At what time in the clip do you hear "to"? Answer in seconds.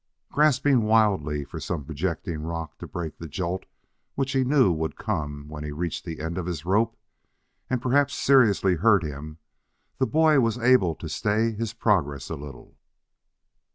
2.79-2.87, 10.95-11.07